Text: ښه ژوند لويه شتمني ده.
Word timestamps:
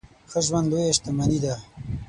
ښه 0.31 0.39
ژوند 0.45 0.67
لويه 0.71 0.93
شتمني 0.97 1.39
ده. 1.43 1.55